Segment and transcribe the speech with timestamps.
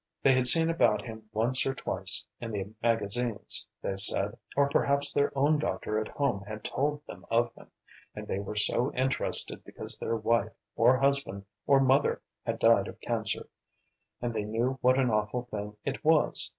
[0.23, 5.11] They had seen about him once or twice in the magazines, they said, or perhaps
[5.11, 7.69] their own doctor at home had told them of him,
[8.15, 12.99] and they were so interested because their wife or husband or mother had died of
[12.99, 13.47] cancer,
[14.19, 16.49] and they knew what an awful thing it was.